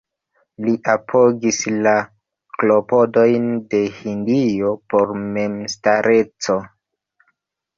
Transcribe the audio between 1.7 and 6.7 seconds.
la klopodojn de Hindio por memstareco.